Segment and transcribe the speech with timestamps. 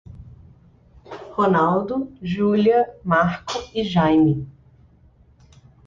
[1.35, 4.47] Ronaldo, Júlia, Marco e Jaime